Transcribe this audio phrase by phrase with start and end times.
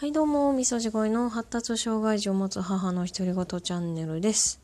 [0.00, 4.60] はいどうも、みそじ声の発達障害児を持つ母の独り言チャンネルです。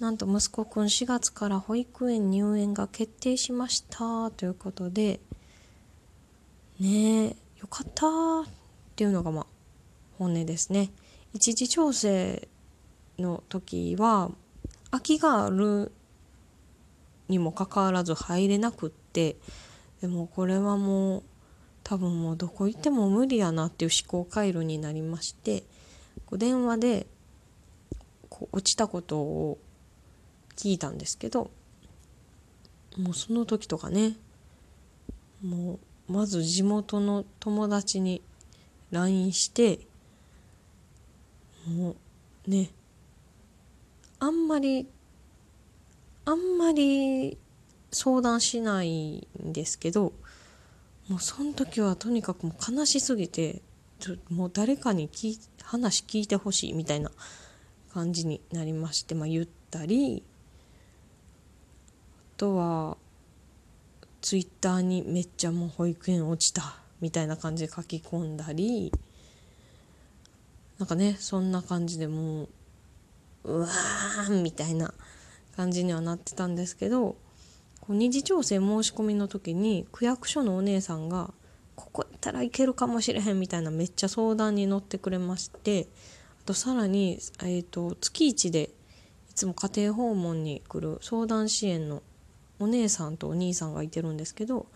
[0.00, 5.20] なんと息子くん4月から保育園入園が決定しましたということで、
[6.80, 8.44] ねえ、よかったっ
[8.96, 9.46] ていうのがまあ
[10.18, 10.90] 本音ですね。
[11.32, 12.48] 一時調整
[13.20, 14.32] の時は
[14.90, 15.92] 空きがある
[17.28, 19.36] にもかかわらず入れなくって
[20.00, 21.22] でもこれはもう
[21.88, 25.62] 多分もうどこ行っても無理やなっていう思考回路になりまして
[26.26, 27.06] こう電話で
[28.28, 29.58] こう落ちたことを
[30.56, 31.52] 聞いたんですけど
[32.98, 34.16] もうその時とかね
[35.44, 35.78] も
[36.08, 38.20] うまず地元の友達に
[38.90, 39.78] LINE して
[41.68, 41.94] も
[42.48, 42.70] うね
[44.18, 44.88] あんまり
[46.24, 47.38] あんまり
[47.92, 50.12] 相談しないんですけど
[51.08, 53.62] もうその時はとにかくもう悲しすぎて
[54.30, 57.10] もう誰かに聞話聞いてほしいみたいな
[57.92, 60.22] 感じになりまして、まあ、言ったり
[62.36, 62.96] あとは
[64.20, 68.92] ツイッターにめっちゃもう保育園落ちたみたいな感じで書き込んだり
[70.78, 72.48] なんかねそんな感じでもう
[73.44, 74.92] うわーんみたいな
[75.56, 77.16] 感じにはなってたんですけど
[77.86, 81.32] こう二次調整申し込みの時に区役所のお姉さんが
[81.76, 85.88] 「ここ行ったらいけるかもしれへん」みたいなめっちゃ相談に乗ってくれまして
[86.42, 88.70] あとさらに、えーと、月1で
[89.30, 92.02] いつも家庭訪問に来る相談支援の
[92.58, 94.66] お姉さんとお兄さんがいてるんですけど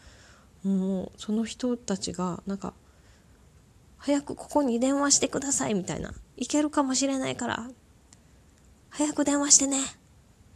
[0.63, 2.75] もうその人たちがなんか
[3.99, 7.71] 「早くここに電話してください」みたいな「行けるかもしれないから
[8.91, 9.79] 早く電話してね」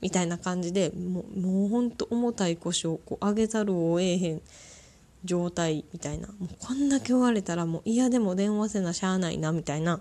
[0.00, 4.42] みたいな感じでもうもうほんと重たい腰をこう上げざるを得へん
[5.24, 6.28] 状態みたいな。
[6.28, 10.00] もうこんだけ言われたらもう嫌でも電話せなしゃあないなみたいな。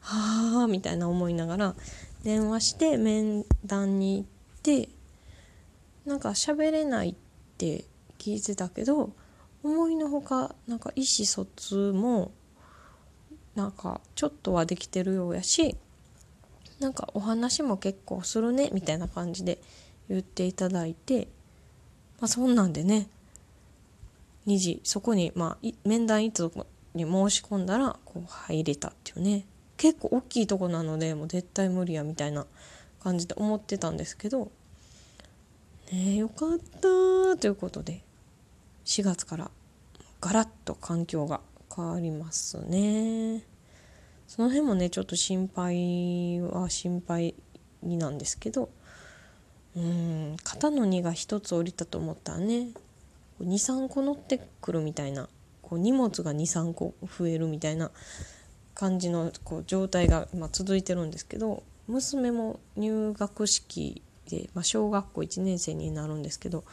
[0.00, 1.74] はあみたいな思いながら
[2.22, 4.26] 電話して面談に行っ
[4.62, 4.88] て
[6.06, 7.14] なんか喋れないっ
[7.58, 7.84] て
[8.18, 9.12] 聞いてたけど
[9.62, 12.30] 思いのほかなんか意思疎通も
[13.54, 15.76] なんかちょっとはできてるようやし
[16.80, 19.58] なんかお話も結構するねみたいな感じで
[20.08, 21.28] 言っていただいて、
[22.20, 23.08] まあ、そんなんでね
[24.46, 26.50] 2時そこに、まあ、面談いつ
[26.94, 29.44] に申し込んだらこう入れたっていうね
[29.76, 32.46] 結構大きいとこなのでもう絶対無理やみたいな
[33.02, 34.50] 感じで思ってたんですけど
[35.92, 38.02] ねよかったということで
[38.84, 39.50] 4月から
[40.20, 41.40] ガラッと環境が
[41.74, 43.42] 変わりますね。
[44.28, 47.34] その辺もねちょっと心配は心配
[47.82, 48.68] になんですけど
[49.74, 52.68] うん肩の荷が1つ降りたと思ったらね
[53.42, 55.28] 23個乗ってくるみたいな
[55.62, 57.90] こう荷物が23個増えるみたいな
[58.74, 66.64] 感じのこう状態が今続いてるんですけど娘も入学式で、まあ、小学校1年生になるんですけど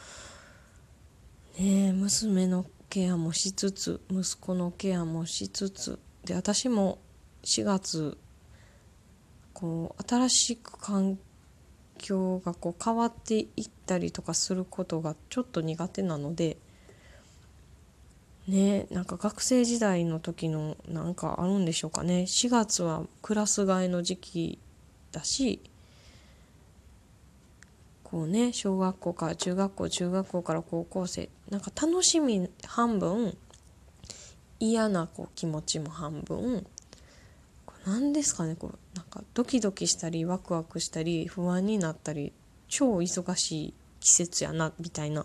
[1.58, 6.98] ね娘のケアもしつつ息子のケアもしつつで私も
[7.46, 8.18] 4月
[9.54, 11.16] こう新しく環
[11.96, 16.58] 境がこう変わっていったりとかすることがちょっと苦手なので
[18.48, 22.22] ねなんか学生時代の時のなんかあるんでしょうかね。
[22.22, 24.58] 4月はクラス替えの時期
[25.12, 25.62] だし
[28.02, 33.36] こうね小学校から中学校中学校から高校生なんか楽しみ半分
[34.58, 36.66] 嫌なこう気持ちも半分
[37.86, 42.32] 何ですかねこうなんかドキドキしたりワクワクしたり不安になったり
[42.68, 45.24] 超忙しい季節やなみたいな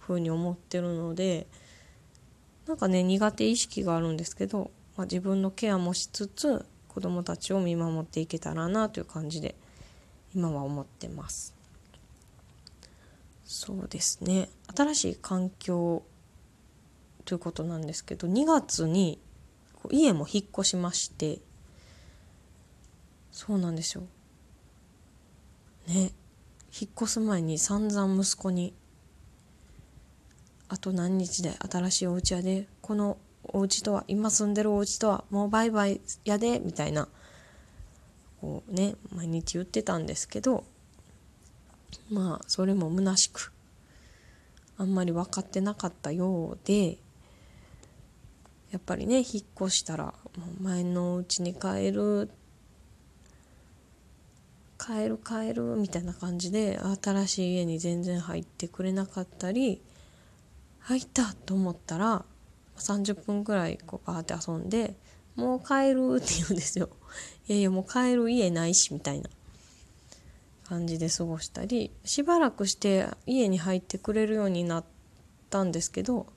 [0.00, 1.46] 風に思ってるので
[2.66, 9.54] なんかね苦手意識があるんですけど、まあ、自分のケアもしつつ子供たちを見守っていけたらなという感じで
[10.34, 11.54] 今は思ってます。
[13.44, 14.48] そうですね。
[14.76, 16.02] 新しい環境
[17.24, 19.20] ということなんですけど2月に
[19.90, 21.38] 家も引っ越しまして
[23.32, 24.02] そうなんですよ。
[25.86, 26.12] ね
[26.80, 28.72] 引っ越す前に散々息子に
[30.68, 37.08] 「あと何日で新しいお家やでこのお家とは今住んでるお家とはもうバイバイやで」みたいな
[38.40, 40.64] こうね毎日言ってたんですけど
[42.08, 43.52] まあそれも虚しく
[44.78, 46.98] あんまり分かってなかったようで
[48.70, 49.26] やっぱりね引っ
[49.60, 50.14] 越したら
[50.60, 52.30] 前のお家に帰る
[54.80, 59.82] 帰る帰るみたいな感じで新しい家に全然入ってくれなかったり
[60.78, 62.24] 入ったと思ったら
[62.78, 64.96] 30分くらいこうバーって遊んで
[65.36, 66.88] もう帰るって言うんですよ。
[67.48, 69.28] いやいやもう帰る家ないしみたいな。
[70.64, 74.84] 感じで過ごしたりしばらくして家に入ってくれるようになっ
[75.50, 76.28] たんですけど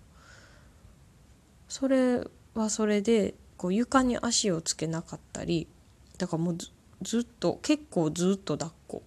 [1.69, 5.67] それはそれでこう床に足をつけなかったり
[6.17, 6.57] だからもう
[7.03, 9.03] ずっと結構ずっと抱っこ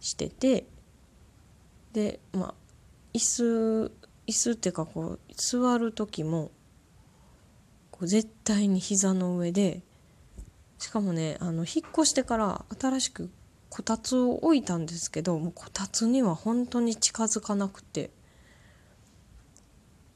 [0.00, 0.66] してて
[1.92, 2.54] でまあ
[3.14, 3.92] 椅子
[4.26, 6.50] 椅子っていうかこう座る時も
[7.90, 9.82] こう絶対に膝の上で
[10.78, 13.30] しかもねあの引っ越してから新しく
[13.68, 18.10] こたつを置いたんですけどもうこたつには本当に近づかなくて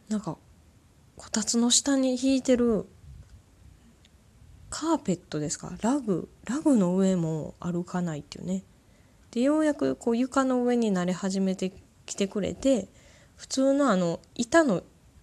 [0.09, 0.37] なんか
[1.17, 2.87] こたつの下に引いてる
[4.69, 5.73] カーペットですか？
[5.81, 8.63] ラグラグの上も歩かないっていうね。
[9.31, 11.73] でようやくこう床の上に慣れ始めて
[12.05, 12.89] きてくれて
[13.37, 14.83] 普通のあの板の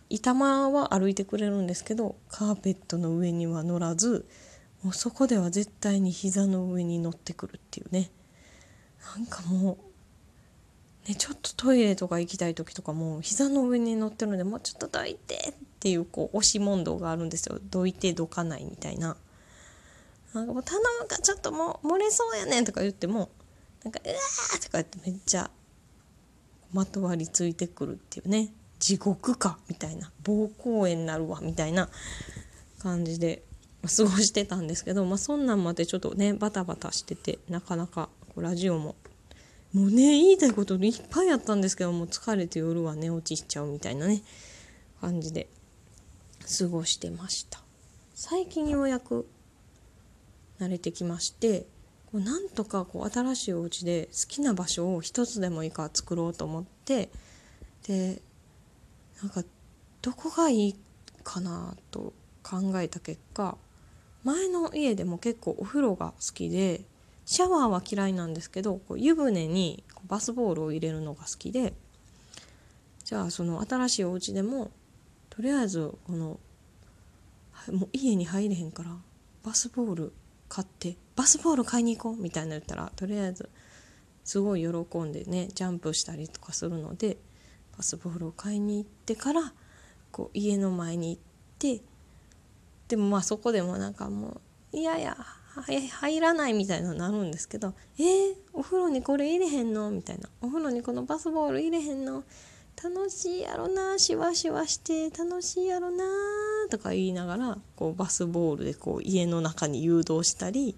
[0.09, 4.27] 板間は歩いてくれるんですけどカーペットの上には乗らず
[4.83, 8.11] もうそこでは絶対に膝の上に乗ってくるっていうね。
[9.17, 9.77] なんかも
[11.05, 17.59] う、ね、ちょっとトイレとか行きたい時とかも膝の上に乗ってるのでもうちょっとどいてっていうこう押し問答があるんですよ。
[17.71, 19.17] どいてどかないみたいな。
[20.33, 23.29] なんかもう頼むかちょっともう漏れそうやねんとか言っても
[23.83, 24.13] なんか「うわ!」
[24.59, 25.49] とか言ってめっちゃ
[26.73, 31.89] まとわりついてくるっていうね地獄かみたいな膀胱炎になるわみたいな
[32.79, 33.43] 感じで
[33.83, 38.95] 過ごしてたんですけど、まあ、そんなんまでちょっとねバタバタしててなかなかラジオも
[39.73, 44.21] もうね言いたいこといっぱいあったんですけどもう疲れて夜は寝落ちしちゃうみたいなね
[45.01, 45.47] 感じで
[46.59, 47.61] 過ごしてました
[48.15, 49.27] 最近ようやく
[50.63, 51.65] 慣れてきまして
[52.11, 57.09] こうなんとかこう新しいお家で好きな場所を一つでもいいか作ろうと思って
[57.87, 58.21] で
[59.21, 59.43] なんか
[60.01, 60.75] どこがいい
[61.23, 62.13] かなと
[62.43, 63.57] 考えた結果
[64.23, 66.81] 前の家でも結構お風呂が好きで
[67.25, 71.73] シャワーは嫌いなんですけどこう湯船にバスボールを入れるのが好きで
[73.03, 74.71] じゃあその新しいお家でも
[75.29, 76.39] とりあえずこの
[77.71, 78.89] もう家に入れへんから
[79.43, 80.13] バスボール
[80.53, 83.49] 買ってバスボール買いに行こうみたいな言ったらとりあえず
[84.23, 87.17] すごい喜んでねジャンプしたりとかするので
[87.75, 89.51] バスボールを買いに行ってから
[90.11, 91.21] こう家の前に行っ
[91.57, 91.83] て
[92.87, 94.41] でもまあそこでもなんかも
[94.73, 95.17] ういやいや
[95.89, 102.23] 入らないみたいななるんですけど「えー、お風呂にこれ入れへんの?」みたいな「お風呂にこのバスボール入れへんの？
[102.81, 106.05] 楽しいやろなしわしわして楽しいやろな」
[106.69, 110.75] とか言いながらこうバスボールでこう家の中に誘導したり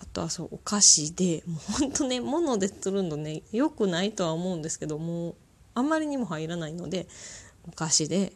[0.00, 5.34] あとはそうお菓子でもうほんとね物で釣るのね良くないとは思うんですけどもう
[5.74, 7.06] あんまりにも入らないので
[7.68, 8.32] お菓子で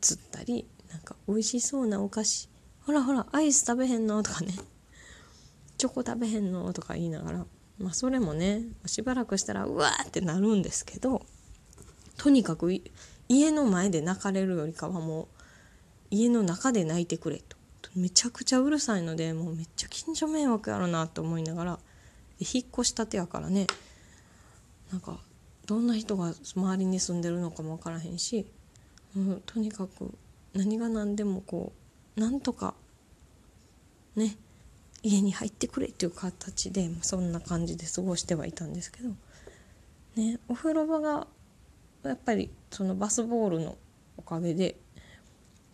[0.00, 2.48] 釣ったりなんか美味しそうなお菓子
[2.84, 4.52] ほらほらアイス食べへんのとかね
[5.78, 7.46] チョコ食べへんのとか言いながら
[7.78, 11.22] まあそれもねしばらくしたらうわーってなるんですけど
[12.16, 12.72] とにかく
[13.28, 15.26] 家の前で泣かれるよりかはもう
[16.10, 17.56] 家の中で泣いてくれと。
[17.94, 21.78] めちゃくちゃうるさいのでもうめっちゃ近所迷惑やろなと思いながら。
[22.40, 23.66] 引っ越したてやからね。
[24.90, 25.18] なんか
[25.66, 28.46] どんな人が周りに住んでるのかも分からへんし。
[29.14, 30.14] もうとにかく
[30.54, 31.72] 何が何でもこ
[32.16, 32.74] うなんとか
[34.16, 34.36] ね
[35.02, 39.10] 家に入ってくれっていう形でそんな感じで過ごしてはいたんですけど。
[40.16, 41.26] ねお風呂場が
[42.02, 43.76] やっぱりそのバスボールの
[44.16, 44.76] おかげで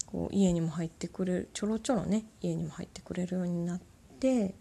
[0.07, 3.81] こう家にも入ってくれるちょろちょろね家にも入ってくれるようになっ
[4.21, 4.55] て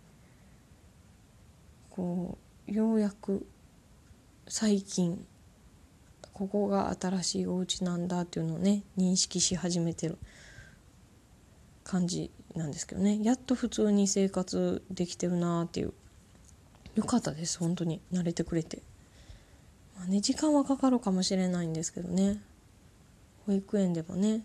[1.90, 3.48] こうようやく
[4.48, 5.26] 最近
[6.34, 10.18] ここが新しいお家なんだっていうのをね認識し始めてる
[11.84, 13.20] 感じなんですけどね。
[13.24, 15.94] やっと普通に生活できてるなっていう。
[16.96, 18.02] よかったです本当に。
[18.12, 18.84] 慣れてくれて。
[19.98, 22.42] まあね時間はかかるかもしれないんですけどね。
[23.46, 24.44] 保育園でもね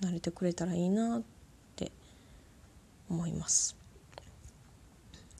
[0.00, 1.22] 慣れてくれたらいいなっ
[1.76, 1.90] て
[3.08, 3.76] 思います。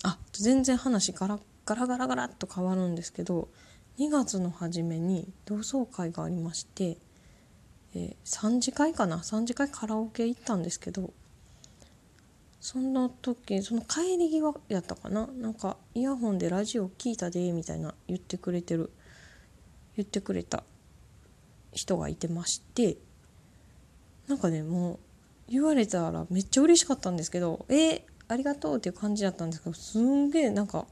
[0.03, 3.49] あ全然話ガラガラガラガラっと変わるんですけど
[3.99, 6.99] 2月の初めに同窓会がありまして、
[7.95, 11.13] えー、3次会かな？3次会カラオケ行ったんですけど
[12.61, 15.27] そんな時その帰り際やったかな？
[15.27, 18.91] なんかイヤホンでラジオ聞いたでみたいな言ってくれてる
[19.97, 20.65] 言ってくれた
[21.73, 22.97] 人がいてまして
[24.29, 24.99] なんかねもう
[25.49, 30.87] 言われたらめっちゃ嬉しかったんですけどえー、ありがとうっていう感じだったんですけどすんげえなんか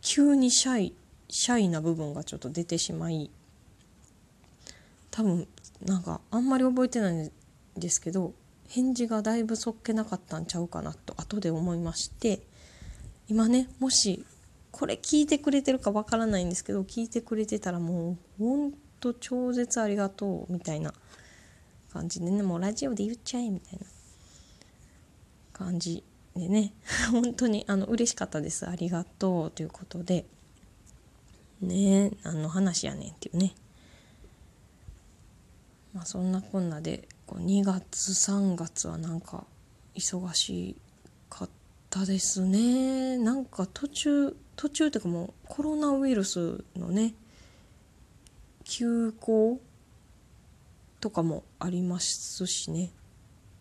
[0.00, 0.94] 急にシャイ
[1.28, 3.30] シャイな部分がちょっと出てしまい
[5.10, 5.48] 多分
[5.84, 7.30] なんかあんまり覚えてないん
[7.76, 8.32] ですけど
[8.68, 12.40] 返事がだいぶそっけなかったんちゃうかなと後で思いまして
[13.28, 14.24] 今ねもし
[14.78, 20.94] これ聞いてくれてるかわからないんですけど聞いてくれてたらもうほんと超絶ありがとうみたいな
[21.92, 23.86] 感じでねもうラジオで言っちゃえみたいな
[25.52, 26.04] 感じ
[26.36, 26.72] でね
[27.10, 28.68] 本当にあの嬉しかったです。
[28.68, 30.24] ありがとうということで。
[31.60, 33.56] ね何の話やねんっていうね。
[35.92, 39.44] まあそんなこんなでこう2月3月はなんか
[39.96, 40.87] 忙しかっ
[41.90, 43.16] たですね。
[43.18, 47.14] なんか途中途中っていうかもうコロナウイルスのね
[48.64, 49.60] 休校
[51.00, 52.90] とかもありますしね。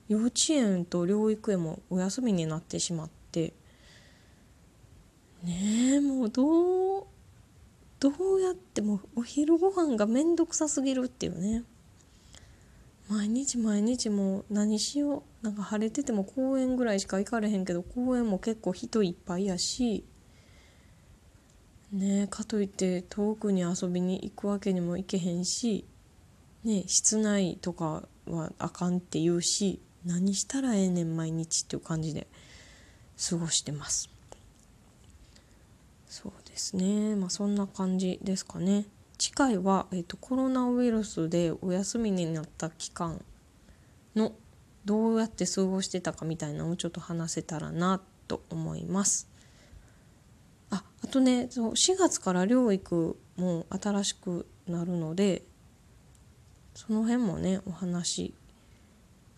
[0.10, 3.54] 幼稚園と療育園もお休みになってしまって。
[5.44, 7.04] ねえもうどう
[8.00, 11.64] どうやってもお昼ご飯がめんどくさすぎるっていうね。
[13.10, 20.04] 毎日毎日もう何しようなんか晴れてても公園ぐらいしか行かれへんけど公園も結構人いっぱいやし
[21.92, 25.86] ねかといって遠くに遊びに行くわけにもいけへんし
[26.64, 32.28] ね室内とかはあかんって言うし何したらええねん毎日っていう感じで
[33.30, 34.10] 過ごしてます。
[36.08, 37.16] そうですね。
[37.16, 38.86] まあそんな感じですかね。
[39.18, 43.20] 次回は、えーと、コロナウイルスでお休みになった期間
[44.16, 44.34] の
[44.88, 49.28] どうやって過ごしてたかみたいなのをちょっと話せたらなと思います。
[50.72, 55.44] ああとねそう4月から療育も新しくなるので
[56.74, 58.34] その辺もねお話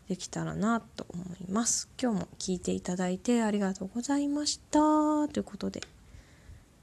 [0.07, 1.89] できたらなと思います。
[1.99, 5.27] 今日も聞いていただいてありがとうございました。
[5.27, 5.81] ということで。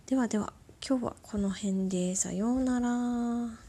[0.07, 0.53] ではでは
[0.85, 3.66] 今日はこの辺でさようなら。